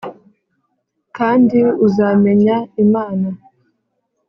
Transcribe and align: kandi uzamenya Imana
kandi 1.17 1.59
uzamenya 1.85 2.55
Imana 2.83 3.29